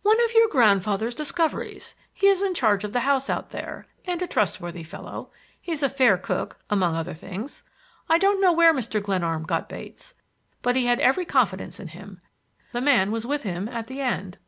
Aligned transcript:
"One 0.00 0.18
of 0.24 0.32
your 0.32 0.48
grandfather's 0.48 1.14
discoveries. 1.14 1.94
He's 2.14 2.40
in 2.40 2.54
charge 2.54 2.84
of 2.84 2.94
the 2.94 3.00
house 3.00 3.28
out 3.28 3.50
there, 3.50 3.86
and 4.06 4.22
a 4.22 4.26
trustworthy 4.26 4.82
fellow. 4.82 5.30
He's 5.60 5.82
a 5.82 5.90
fair 5.90 6.16
cook, 6.16 6.58
among 6.70 6.96
other 6.96 7.12
things. 7.12 7.64
I 8.08 8.16
don't 8.16 8.40
know 8.40 8.54
where 8.54 8.72
Mr. 8.72 9.02
Glenarm 9.02 9.42
got 9.42 9.68
Bates, 9.68 10.14
but 10.62 10.74
he 10.74 10.86
had 10.86 11.00
every 11.00 11.26
confidence 11.26 11.78
in 11.78 11.88
him. 11.88 12.22
The 12.72 12.80
man 12.80 13.10
was 13.10 13.26
with 13.26 13.42
him 13.42 13.68
at 13.68 13.88
the 13.88 14.00
end." 14.00 14.38